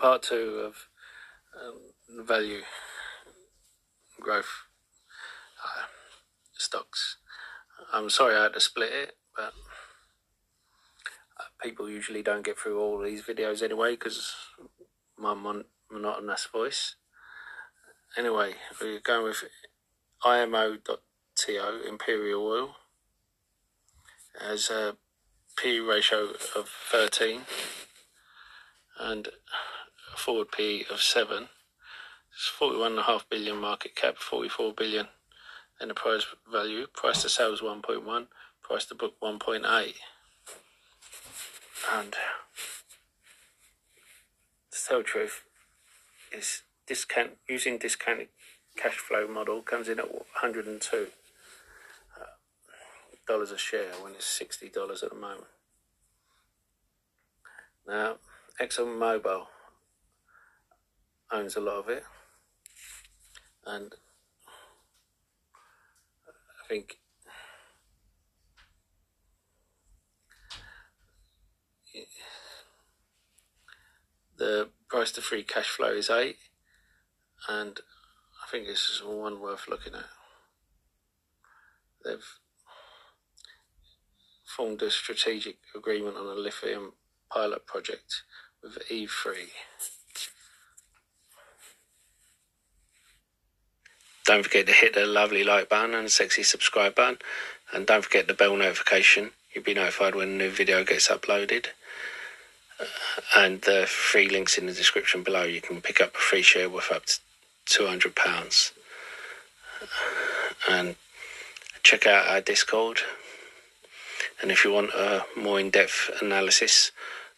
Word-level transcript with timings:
part 0.00 0.22
two 0.22 0.62
of 0.64 0.88
um, 1.60 2.26
value 2.26 2.62
growth 4.20 4.64
uh, 5.62 5.82
stocks. 6.54 7.18
I'm 7.92 8.08
sorry 8.08 8.34
I 8.36 8.44
had 8.44 8.54
to 8.54 8.60
split 8.60 8.92
it, 8.92 9.16
but 9.36 9.52
uh, 11.38 11.44
people 11.62 11.88
usually 11.88 12.22
don't 12.22 12.44
get 12.44 12.58
through 12.58 12.80
all 12.80 12.98
these 12.98 13.22
videos 13.22 13.62
anyway 13.62 13.92
because 13.92 14.34
my 15.18 15.34
mon- 15.34 15.64
monotonous 15.90 16.46
voice. 16.50 16.96
Anyway, 18.16 18.54
we're 18.80 19.00
going 19.00 19.24
with 19.24 19.44
IMO.to 20.24 21.88
Imperial 21.88 22.46
Oil 22.46 22.74
as 24.40 24.70
a 24.70 24.96
P 25.56 25.78
ratio 25.78 26.30
of 26.56 26.68
13 26.90 27.42
and 28.98 29.28
forward 30.20 30.52
P 30.52 30.84
of 30.90 31.00
7. 31.00 31.48
It's 32.32 32.52
41.5 32.58 33.22
billion 33.30 33.56
market 33.56 33.96
cap, 33.96 34.18
44 34.18 34.74
billion 34.74 35.08
enterprise 35.80 36.26
value, 36.50 36.86
price 36.94 37.22
to 37.22 37.28
sales 37.28 37.60
1.1, 37.60 38.26
price 38.62 38.84
to 38.86 38.94
book 38.94 39.14
1.8. 39.22 39.94
And 41.92 42.12
to 44.70 44.78
tell 44.86 44.98
the 44.98 45.04
truth, 45.04 45.44
is 46.32 46.62
discount 46.86 47.32
using 47.48 47.78
discounted 47.78 48.28
cash 48.76 48.96
flow 48.98 49.26
model 49.26 49.62
comes 49.62 49.88
in 49.88 49.98
at 49.98 50.12
102 50.12 51.06
uh, 52.16 52.24
dollars 53.26 53.50
a 53.50 53.58
share 53.58 53.92
when 54.00 54.12
it's 54.12 54.26
60 54.26 54.68
dollars 54.68 55.02
at 55.02 55.10
the 55.10 55.16
moment. 55.16 55.46
Now, 57.86 58.16
ExxonMobil 58.60 59.46
owns 61.32 61.56
a 61.56 61.60
lot 61.60 61.78
of 61.78 61.88
it, 61.88 62.04
and 63.66 63.94
I 66.64 66.68
think 66.68 66.98
the 74.38 74.70
price 74.88 75.12
to 75.12 75.20
free 75.20 75.42
cash 75.42 75.68
flow 75.68 75.92
is 75.92 76.10
eight, 76.10 76.36
and 77.48 77.78
I 78.42 78.50
think 78.50 78.66
this 78.66 78.88
is 78.88 79.02
one 79.04 79.40
worth 79.40 79.68
looking 79.68 79.94
at. 79.94 80.06
They've 82.04 82.24
formed 84.56 84.82
a 84.82 84.90
strategic 84.90 85.58
agreement 85.76 86.16
on 86.16 86.26
a 86.26 86.40
lithium 86.40 86.94
pilot 87.30 87.66
project 87.66 88.22
with 88.62 88.78
E3. 88.90 89.50
Don't 94.30 94.44
forget 94.44 94.66
to 94.68 94.72
hit 94.72 94.94
the 94.94 95.06
lovely 95.06 95.42
like 95.42 95.68
button 95.68 95.92
and 95.92 96.08
sexy 96.08 96.44
subscribe 96.44 96.94
button. 96.94 97.18
And 97.72 97.84
don't 97.84 98.04
forget 98.04 98.28
the 98.28 98.32
bell 98.32 98.56
notification. 98.56 99.32
You'll 99.52 99.64
be 99.64 99.74
notified 99.74 100.14
when 100.14 100.28
a 100.28 100.36
new 100.36 100.50
video 100.50 100.84
gets 100.84 101.08
uploaded. 101.08 101.66
Uh, 102.78 102.84
and 103.36 103.62
the 103.62 103.86
free 103.88 104.28
links 104.28 104.56
in 104.56 104.66
the 104.66 104.72
description 104.72 105.24
below. 105.24 105.42
You 105.42 105.60
can 105.60 105.80
pick 105.80 106.00
up 106.00 106.14
a 106.14 106.18
free 106.18 106.42
share 106.42 106.70
worth 106.70 106.92
up 106.92 107.06
to 107.06 107.82
£200. 107.82 108.72
And 110.70 110.94
check 111.82 112.06
out 112.06 112.28
our 112.28 112.40
Discord. 112.40 113.00
And 114.40 114.52
if 114.52 114.64
you 114.64 114.70
want 114.70 114.90
a 114.90 115.24
more 115.36 115.58
in 115.58 115.70
depth 115.70 116.08
analysis 116.22 116.92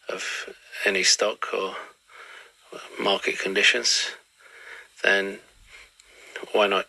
of 0.09 0.47
any 0.85 1.01
stock 1.01 1.47
or 1.55 1.75
market 2.99 3.39
conditions, 3.39 4.11
then 5.03 5.39
why 6.51 6.67
not 6.67 6.87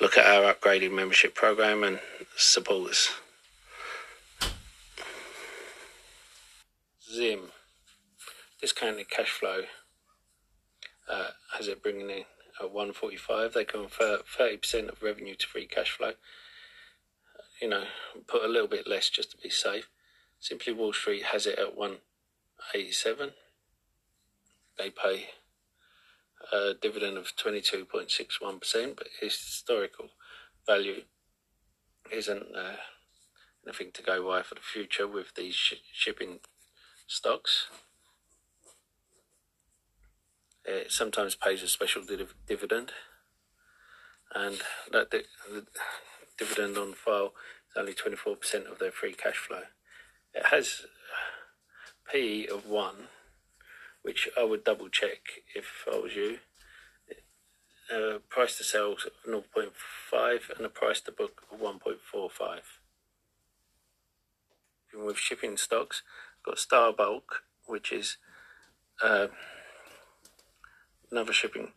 look 0.00 0.18
at 0.18 0.26
our 0.26 0.52
upgraded 0.52 0.92
membership 0.92 1.34
program 1.34 1.82
and 1.84 2.00
support 2.36 2.90
us? 2.90 3.10
Zim, 7.12 7.40
discounted 8.60 9.08
cash 9.08 9.30
flow 9.30 9.62
uh, 11.08 11.28
has 11.56 11.68
it 11.68 11.82
bringing 11.82 12.10
in 12.10 12.24
at 12.60 12.72
145. 12.72 13.52
They 13.52 13.64
convert 13.64 14.26
30% 14.26 14.88
of 14.88 15.02
revenue 15.02 15.34
to 15.36 15.46
free 15.46 15.66
cash 15.66 15.90
flow. 15.90 16.12
You 17.60 17.68
know, 17.68 17.84
put 18.26 18.44
a 18.44 18.48
little 18.48 18.68
bit 18.68 18.86
less 18.86 19.08
just 19.08 19.30
to 19.32 19.36
be 19.36 19.50
safe. 19.50 19.88
Simply 20.40 20.72
Wall 20.72 20.92
Street 20.92 21.24
has 21.24 21.46
it 21.46 21.58
at 21.58 21.76
187. 21.76 23.30
They 24.76 24.90
pay 24.90 25.28
a 26.52 26.74
dividend 26.74 27.16
of 27.16 27.34
22.61%, 27.36 28.96
but 28.96 29.06
historical 29.20 30.10
value 30.66 31.02
isn't 32.12 32.44
uh, 32.56 32.76
anything 33.66 33.90
to 33.92 34.02
go 34.02 34.26
by 34.26 34.42
for 34.42 34.54
the 34.54 34.60
future 34.60 35.06
with 35.06 35.34
these 35.36 35.54
sh- 35.54 35.74
shipping 35.92 36.40
stocks. 37.06 37.68
It 40.64 40.90
sometimes 40.90 41.34
pays 41.34 41.62
a 41.62 41.68
special 41.68 42.02
div- 42.02 42.34
dividend, 42.46 42.92
and 44.34 44.60
that 44.90 45.10
di- 45.10 45.22
the 45.50 45.66
dividend 46.38 46.78
on 46.78 46.94
file 46.94 47.32
is 47.70 47.76
only 47.76 47.94
24% 47.94 48.70
of 48.70 48.78
their 48.78 48.90
free 48.92 49.12
cash 49.14 49.36
flow. 49.36 49.62
It 50.34 50.46
has 50.46 50.86
P 52.10 52.46
of 52.46 52.66
1, 52.66 52.94
which 54.02 54.28
I 54.38 54.44
would 54.44 54.64
double 54.64 54.88
check 54.88 55.20
if 55.54 55.66
Was 56.04 56.16
you. 56.16 56.36
Uh, 57.90 58.18
price 58.28 58.58
to 58.58 58.62
sales 58.62 59.06
of 59.06 59.12
0.5 59.26 60.54
and 60.54 60.66
a 60.66 60.68
price 60.68 61.00
to 61.00 61.10
book 61.10 61.44
of 61.50 61.58
1.45. 61.58 62.58
Even 64.92 65.06
with 65.06 65.16
shipping 65.16 65.56
stocks, 65.56 66.02
got 66.44 66.58
Star 66.58 66.92
Bulk, 66.92 67.44
which 67.64 67.90
is 67.90 68.18
uh, 69.02 69.28
another 71.10 71.32
shipping 71.32 71.72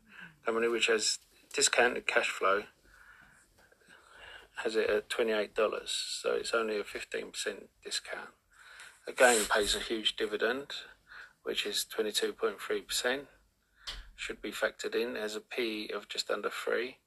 company 0.45 0.67
which 0.67 0.88
has 0.88 1.19
discounted 1.53 2.05
cash 2.05 2.27
flow, 2.27 2.63
has 4.57 4.75
it 4.75 4.89
at 4.89 5.09
$28, 5.09 5.51
so 5.88 6.33
it's 6.33 6.53
only 6.53 6.77
a 6.77 6.83
15% 6.83 7.31
discount. 7.81 8.31
Again, 9.07 9.45
pays 9.49 9.73
a 9.73 9.79
huge 9.79 10.17
dividend, 10.17 10.65
which 11.44 11.65
is 11.65 11.85
22.3%. 11.97 13.27
Should 14.19 14.41
be 14.41 14.51
factored 14.51 14.95
in 14.95 15.16
as 15.16 15.35
a 15.35 15.39
P 15.39 15.91
of 15.94 16.09
just 16.09 16.31
under 16.31 16.50
3, 16.50 16.97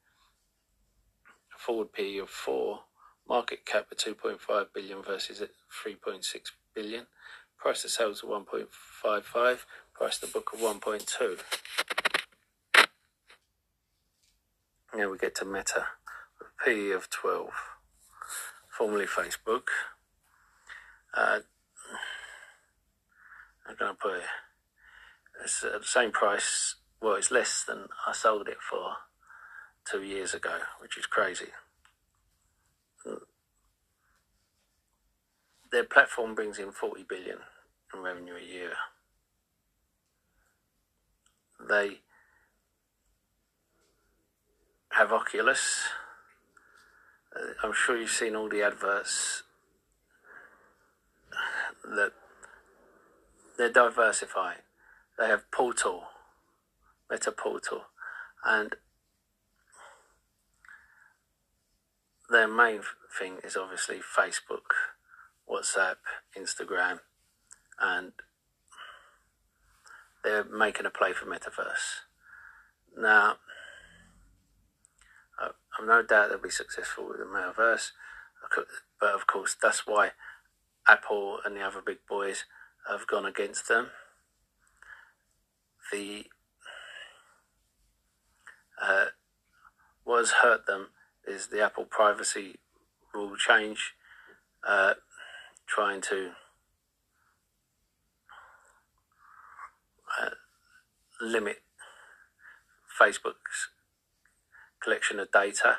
a 1.55 1.59
forward 1.59 1.93
P 1.93 2.19
of 2.19 2.31
4, 2.31 2.79
market 3.29 3.67
cap 3.67 3.89
of 3.91 3.99
2.5 3.99 4.67
billion 4.73 5.03
versus 5.03 5.43
at 5.43 5.51
3.6 5.85 6.25
billion, 6.73 7.07
price 7.59 7.83
to 7.83 7.89
sales 7.89 8.23
of 8.23 8.31
1.55, 8.31 9.59
price 9.93 10.19
to 10.19 10.29
book 10.29 10.53
of 10.55 10.61
1.2. 10.61 11.41
Now 14.97 15.11
we 15.11 15.19
get 15.19 15.35
to 15.37 15.45
Meta, 15.45 15.87
a 16.41 16.65
P 16.65 16.93
of 16.93 17.11
12, 17.11 17.51
formerly 18.69 19.07
Facebook. 19.07 19.65
Uh, 21.13 21.41
I'm 23.69 23.77
going 23.77 23.93
to 23.93 23.99
put 24.01 24.15
it, 24.15 24.23
it's 25.45 25.65
at 25.65 25.81
the 25.81 25.87
same 25.87 26.13
price, 26.13 26.77
well, 27.01 27.15
it's 27.15 27.31
less 27.31 27.65
than 27.67 27.89
I 28.07 28.13
sold 28.13 28.49
it 28.49 28.59
for 28.61 28.97
two 29.91 30.03
years 30.03 30.35
ago, 30.35 30.59
which 30.81 30.99
is 30.99 31.07
crazy. 31.07 31.49
Their 35.73 35.85
platform 35.85 36.35
brings 36.35 36.59
in 36.59 36.73
40 36.73 37.05
billion 37.09 37.39
in 37.95 38.03
revenue 38.03 38.35
a 38.35 38.45
year. 38.45 38.73
They 41.69 42.01
have 44.91 45.13
Oculus. 45.13 45.85
Uh, 47.35 47.53
I'm 47.63 47.73
sure 47.73 47.97
you've 47.97 48.11
seen 48.11 48.35
all 48.35 48.49
the 48.49 48.63
adverts 48.63 49.45
that 51.85 52.13
they're 53.57 53.73
diversifying. 53.73 54.59
They 55.19 55.27
have 55.29 55.51
Portal, 55.51 56.05
Meta 57.11 57.33
Portal, 57.33 57.83
and 58.45 58.77
their 62.31 62.47
main 62.47 62.83
thing 63.19 63.39
is 63.43 63.57
obviously 63.57 63.99
Facebook, 63.99 64.71
WhatsApp, 65.51 65.97
Instagram, 66.39 67.01
and 67.81 68.13
they're 70.23 70.45
making 70.45 70.87
a 70.87 70.91
play 70.91 71.13
for 71.13 71.27
metaverse. 71.27 72.05
Now, 72.97 73.37
I've 75.41 75.87
no 75.87 76.03
doubt 76.03 76.29
they'll 76.29 76.39
be 76.39 76.51
successful 76.51 77.09
with 77.09 77.19
the 77.19 77.25
metaverse, 77.25 77.91
but 79.01 79.15
of 79.15 79.27
course, 79.27 79.57
that's 79.61 79.87
why 79.87 80.11
Apple 80.87 81.39
and 81.45 81.57
the 81.57 81.63
other 81.63 81.83
big 81.85 81.99
boys 82.09 82.45
have 82.89 83.07
gone 83.07 83.25
against 83.25 83.69
them. 83.69 83.89
the 85.91 86.27
uh, 88.83 89.07
what 90.05 90.19
has 90.19 90.31
hurt 90.43 90.67
them 90.67 90.89
is 91.27 91.49
the 91.49 91.63
Apple 91.63 91.85
privacy 91.85 92.57
rule 93.15 93.37
change, 93.37 93.95
uh, 94.67 94.95
trying 95.67 96.01
to 96.01 96.31
uh, 100.21 100.31
limit 101.21 101.63
Facebook's 103.01 103.71
collection 104.83 105.21
of 105.21 105.31
data, 105.31 105.79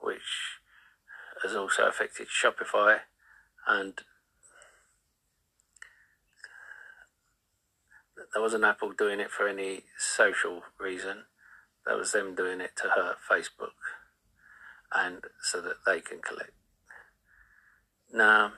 which 0.00 0.58
has 1.42 1.54
also 1.54 1.86
affected 1.86 2.28
Shopify 2.28 3.00
and 3.66 3.94
there 8.32 8.42
wasn't 8.42 8.64
Apple 8.64 8.92
doing 8.92 9.20
it 9.20 9.30
for 9.30 9.48
any 9.48 9.82
social 9.98 10.62
reason. 10.78 11.24
That 11.86 11.96
was 11.96 12.12
them 12.12 12.34
doing 12.34 12.60
it 12.60 12.72
to 12.76 12.90
her 12.90 13.16
Facebook 13.30 13.72
and 14.92 15.24
so 15.42 15.60
that 15.60 15.84
they 15.86 16.00
can 16.00 16.20
collect. 16.20 16.52
Now, 18.12 18.52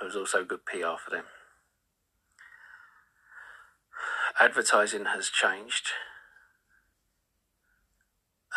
it 0.00 0.04
was 0.04 0.16
also 0.16 0.44
good 0.44 0.64
PR 0.64 0.96
for 1.02 1.10
them. 1.10 1.24
Advertising 4.40 5.04
has 5.04 5.28
changed, 5.28 5.90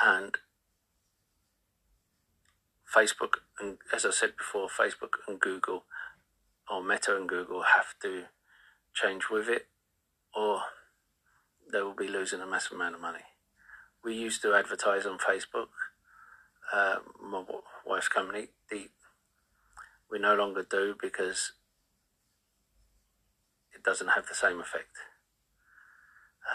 and 0.04 0.38
Facebook, 2.96 3.42
and 3.60 3.78
as 3.94 4.06
I 4.06 4.12
said 4.12 4.36
before, 4.38 4.68
Facebook 4.70 5.20
and 5.28 5.40
Google, 5.40 5.84
or 6.72 6.84
Meta 6.84 7.16
and 7.16 7.30
Google, 7.30 7.64
have 7.76 7.94
to 8.02 8.24
change 8.94 9.26
with 9.30 9.48
it, 9.48 9.68
or 10.36 10.62
they 11.72 11.82
will 11.82 11.96
be 11.96 12.08
losing 12.08 12.42
a 12.42 12.48
massive 12.48 12.74
amount 12.74 12.96
of 12.96 13.02
money. 13.02 13.26
We 14.04 14.16
used 14.16 14.42
to 14.44 14.54
advertise 14.54 15.06
on 15.06 15.18
Facebook. 15.18 15.68
Uh, 16.74 16.98
my 17.22 17.44
wife's 17.86 18.08
company, 18.08 18.50
we 20.10 20.20
no 20.20 20.36
longer 20.36 20.66
do 20.70 20.96
because 21.02 21.54
it 23.74 23.84
doesn't 23.84 24.10
have 24.10 24.28
the 24.28 24.36
same 24.36 24.60
effect. 24.60 24.96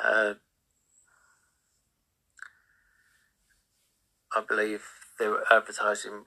Uh, 0.04 0.34
I 4.34 4.40
believe 4.46 4.82
their 5.18 5.40
advertising 5.50 6.24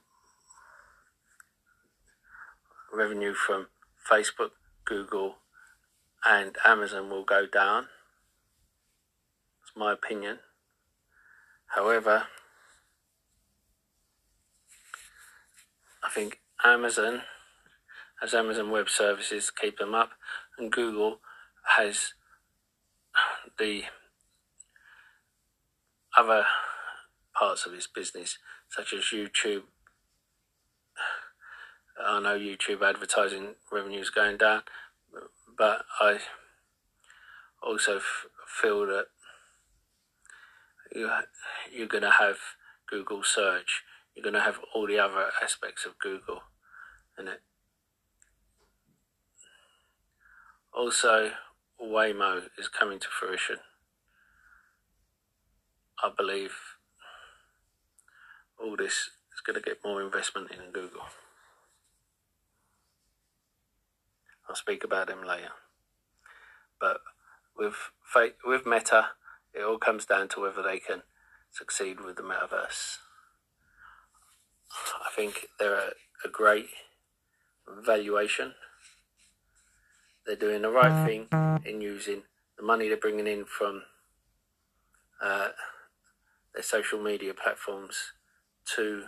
revenue 2.92 3.34
from 3.34 3.66
Facebook, 4.08 4.50
Google, 4.84 5.36
and 6.24 6.56
Amazon 6.64 7.10
will 7.10 7.24
go 7.24 7.46
down. 7.46 7.88
My 9.76 9.92
opinion. 9.92 10.38
However, 11.66 12.24
I 16.02 16.08
think 16.10 16.40
Amazon 16.64 17.22
as 18.22 18.32
Amazon 18.32 18.70
Web 18.70 18.88
Services 18.88 19.50
keep 19.50 19.78
them 19.78 19.94
up, 19.94 20.10
and 20.58 20.72
Google 20.72 21.20
has 21.76 22.14
the 23.58 23.82
other 26.16 26.44
parts 27.34 27.66
of 27.66 27.74
its 27.74 27.86
business, 27.86 28.38
such 28.68 28.92
as 28.92 29.04
YouTube. 29.12 29.64
I 32.02 32.20
know 32.20 32.38
YouTube 32.38 32.82
advertising 32.82 33.54
revenue 33.70 34.00
is 34.00 34.10
going 34.10 34.36
down, 34.38 34.62
but 35.56 35.84
I 36.00 36.18
also 37.62 37.96
f- 37.96 38.26
feel 38.46 38.86
that 38.86 39.06
you 40.94 41.10
you're 41.72 41.86
going 41.86 42.02
to 42.02 42.10
have 42.10 42.36
Google 42.88 43.22
search. 43.22 43.82
You're 44.14 44.22
going 44.22 44.34
to 44.34 44.40
have 44.40 44.60
all 44.74 44.86
the 44.86 44.98
other 44.98 45.26
aspects 45.42 45.84
of 45.84 45.98
Google, 45.98 46.42
and 47.18 47.28
it 47.28 47.42
also 50.72 51.32
Waymo 51.82 52.42
is 52.58 52.68
coming 52.68 52.98
to 52.98 53.08
fruition. 53.08 53.56
I 56.02 56.10
believe 56.16 56.52
all 58.58 58.76
this 58.76 59.10
is 59.34 59.40
going 59.44 59.60
to 59.60 59.62
get 59.62 59.84
more 59.84 60.02
investment 60.02 60.50
in 60.50 60.72
Google. 60.72 61.02
I'll 64.48 64.54
speak 64.54 64.84
about 64.84 65.08
them 65.08 65.24
later. 65.26 65.50
But 66.80 66.98
with 67.56 67.74
with 68.44 68.66
Meta, 68.66 69.08
it 69.56 69.62
all 69.62 69.78
comes 69.78 70.04
down 70.04 70.28
to 70.28 70.40
whether 70.40 70.62
they 70.62 70.78
can 70.78 71.02
succeed 71.50 72.00
with 72.00 72.16
the 72.16 72.22
metaverse. 72.22 72.98
I 75.04 75.10
think 75.14 75.46
they're 75.58 75.74
a, 75.74 75.90
a 76.24 76.28
great 76.30 76.66
valuation. 77.66 78.54
They're 80.26 80.36
doing 80.36 80.62
the 80.62 80.70
right 80.70 81.06
thing 81.06 81.28
in 81.64 81.80
using 81.80 82.22
the 82.56 82.62
money 82.62 82.88
they're 82.88 82.96
bringing 82.96 83.26
in 83.26 83.44
from 83.44 83.82
uh, 85.22 85.48
their 86.54 86.62
social 86.62 87.02
media 87.02 87.32
platforms 87.32 88.12
to 88.74 89.04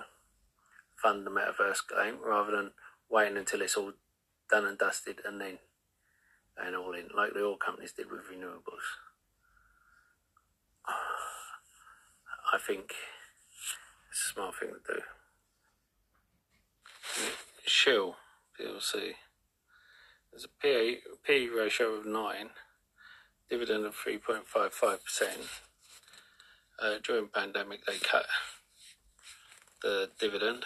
fund 1.03 1.27
the 1.27 1.31
metaverse 1.31 1.81
game 1.89 2.19
rather 2.25 2.53
than 2.53 2.71
waiting 3.11 3.37
until 3.37 3.63
it's 3.63 3.77
all 3.77 3.93
done 4.51 4.65
and 4.65 4.79
dusted 4.79 5.17
and 5.27 5.41
then 5.41 5.59
going 6.57 6.75
all 6.75 6.93
in, 6.93 7.09
like 7.17 7.35
the 7.35 7.45
oil 7.45 7.57
companies 7.57 7.93
did 7.93 8.11
with 8.11 8.23
renewables. 8.23 9.08
I 12.51 12.57
think 12.57 12.95
it's 14.09 14.31
a 14.31 14.33
smart 14.33 14.55
thing 14.59 14.71
to 14.71 14.95
do. 14.95 15.03
Shell 17.67 18.17
PLC. 18.59 19.17
There's 20.31 20.45
a 20.45 20.49
PE, 20.63 21.01
PE 21.27 21.49
ratio 21.49 21.93
of 21.95 22.07
9, 22.07 22.51
dividend 23.51 23.85
of 23.85 23.95
3.55%. 23.95 25.27
Uh, 26.81 26.95
during 27.05 27.29
pandemic, 27.29 27.85
they 27.85 27.99
cut 27.99 28.25
the 29.83 30.09
dividend. 30.19 30.65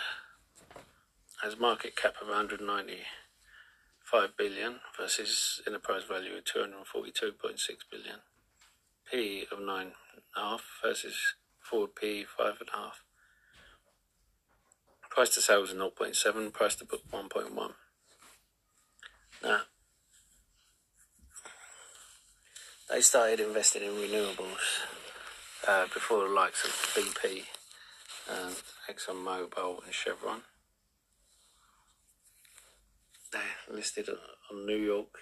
Has 1.42 1.58
market 1.58 1.96
cap 1.96 2.14
of 2.22 2.28
195 2.28 4.36
billion 4.36 4.80
versus 4.96 5.60
enterprise 5.66 6.04
value 6.08 6.36
of 6.36 6.44
242.6 6.44 7.58
billion. 7.90 8.20
P 9.10 9.48
of 9.50 9.58
9.5 9.58 10.60
versus 10.80 11.34
forward 11.62 11.94
P 11.94 12.24
5.5. 12.38 12.56
Price 15.10 15.34
to 15.34 15.40
sales 15.40 15.70
is 15.70 15.76
0.7, 15.76 16.52
price 16.52 16.74
to 16.76 16.84
book 16.84 17.02
1.1. 17.12 17.72
Now, 19.42 19.60
they 22.88 23.00
started 23.00 23.40
investing 23.40 23.82
in 23.82 23.90
renewables 23.90 24.80
uh, 25.66 25.84
before 25.92 26.28
the 26.28 26.34
likes 26.34 26.64
of 26.64 26.70
BP 26.94 27.44
and 28.30 28.54
ExxonMobil 28.88 29.84
and 29.84 29.92
Chevron. 29.92 30.42
They're 33.32 33.42
listed 33.74 34.08
on 34.08 34.66
New 34.66 34.76
York, 34.76 35.18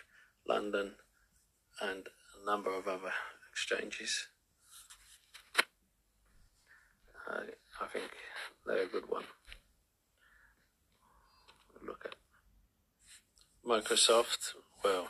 London, 0.46 0.92
and 1.80 2.06
a 2.40 2.46
number 2.46 2.72
of 2.76 2.86
other 2.88 3.12
exchanges. 3.50 4.26
Uh, 7.30 7.42
I 7.80 7.86
think 7.86 8.10
they're 8.70 8.84
a 8.84 8.86
good 8.86 9.08
one. 9.10 9.24
Look 11.84 12.04
at 12.04 12.14
Microsoft. 13.66 14.52
Well, 14.84 15.08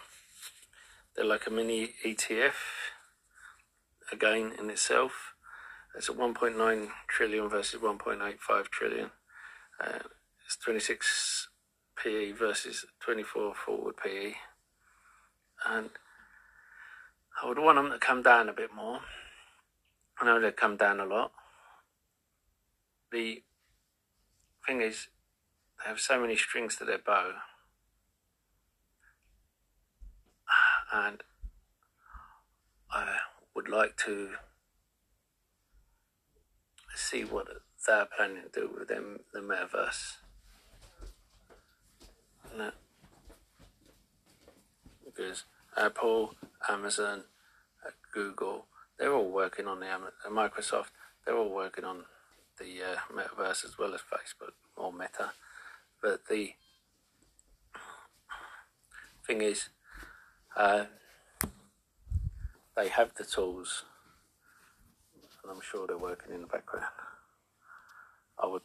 they're 1.14 1.26
like 1.26 1.46
a 1.46 1.50
mini 1.50 1.90
ETF 2.04 2.54
again 4.10 4.52
in 4.58 4.70
itself. 4.70 5.34
It's 5.94 6.08
at 6.08 6.16
1.9 6.16 6.88
trillion 7.08 7.48
versus 7.48 7.80
1.85 7.80 8.68
trillion. 8.70 9.10
Uh, 9.78 9.98
it's 10.46 10.56
26 10.56 11.48
PE 12.02 12.32
versus 12.32 12.86
24 13.00 13.54
forward 13.54 13.96
PE. 14.02 14.34
And 15.68 15.90
I 17.42 17.48
would 17.48 17.58
want 17.58 17.76
them 17.76 17.90
to 17.90 17.98
come 17.98 18.22
down 18.22 18.48
a 18.48 18.54
bit 18.54 18.70
more. 18.74 19.00
I 20.18 20.24
know 20.24 20.40
they've 20.40 20.54
come 20.54 20.76
down 20.76 21.00
a 21.00 21.04
lot. 21.04 21.32
The 23.12 23.42
thing 24.66 24.80
is, 24.80 25.08
they 25.78 25.88
have 25.88 26.00
so 26.00 26.20
many 26.20 26.36
strings 26.36 26.76
to 26.76 26.84
their 26.84 26.98
bow. 26.98 27.32
And 30.92 31.22
I 32.90 33.16
would 33.54 33.68
like 33.68 33.96
to 33.98 34.30
see 36.94 37.24
what 37.24 37.46
they're 37.86 38.06
planning 38.16 38.42
to 38.42 38.60
do 38.60 38.70
with 38.76 38.88
them, 38.88 39.20
the 39.32 39.40
metaverse. 39.40 40.16
No. 42.56 42.72
Because 45.04 45.44
Apple, 45.76 46.34
Amazon, 46.68 47.24
Google, 48.12 48.66
they're 48.98 49.12
all 49.12 49.30
working 49.30 49.66
on 49.66 49.80
the 49.80 49.86
Microsoft. 50.28 50.90
They're 51.24 51.36
all 51.36 51.54
working 51.54 51.84
on 51.84 52.04
the 52.60 52.82
uh, 52.82 52.96
metaverse 53.12 53.64
as 53.64 53.78
well 53.78 53.94
as 53.94 54.00
Facebook 54.02 54.52
or 54.76 54.92
Meta. 54.92 55.32
But 56.02 56.26
the 56.26 56.52
thing 59.26 59.42
is, 59.42 59.70
uh, 60.56 60.84
they 62.76 62.88
have 62.88 63.14
the 63.14 63.24
tools, 63.24 63.84
and 65.42 65.50
I'm 65.50 65.60
sure 65.60 65.86
they're 65.86 65.98
working 65.98 66.34
in 66.34 66.42
the 66.42 66.46
background. 66.46 66.86
I 68.38 68.46
would. 68.46 68.62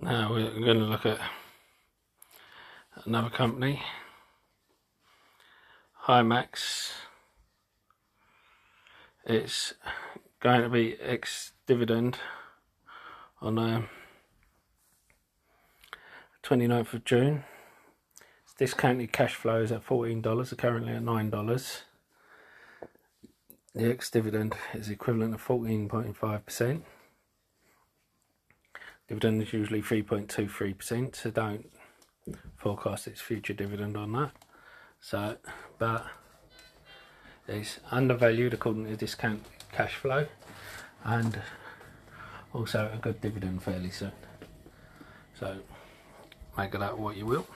Now 0.00 0.32
we're 0.32 0.50
going 0.50 0.78
to 0.78 0.84
look 0.84 1.06
at 1.06 1.20
another 3.04 3.30
company, 3.30 3.82
Himax. 6.06 6.92
It's 9.24 9.74
going 10.40 10.62
to 10.62 10.68
be 10.68 10.96
ex 11.00 11.52
dividend 11.68 12.16
on 13.42 13.58
uh, 13.58 13.82
the 16.42 16.48
29th 16.48 16.94
of 16.94 17.04
June. 17.04 17.44
Its 18.42 18.54
discounted 18.54 19.12
cash 19.12 19.34
flows 19.34 19.70
at 19.70 19.86
$14, 19.86 20.56
currently 20.56 20.94
at 20.94 21.02
$9. 21.02 21.82
The 23.74 23.90
ex 23.90 24.10
dividend 24.10 24.54
is 24.72 24.88
equivalent 24.88 25.34
to 25.34 25.38
14.5%. 25.38 26.80
Dividend 29.06 29.42
is 29.42 29.52
usually 29.52 29.82
3.23%, 29.82 31.16
so 31.16 31.30
don't 31.30 31.70
forecast 32.56 33.06
its 33.06 33.20
future 33.20 33.52
dividend 33.52 33.94
on 33.94 34.12
that. 34.12 34.30
So, 35.00 35.36
but 35.78 36.06
it's 37.46 37.78
undervalued 37.90 38.54
according 38.54 38.86
to 38.86 38.96
discount 38.96 39.44
cash 39.70 39.96
flow 39.96 40.28
and 41.04 41.40
also 42.52 42.90
a 42.92 42.96
good 42.98 43.20
dividend 43.20 43.62
fairly 43.62 43.90
soon. 43.90 44.12
So, 45.38 45.58
make 46.56 46.74
of 46.74 46.80
that 46.80 46.98
what 46.98 47.16
you 47.16 47.26
will. 47.26 47.46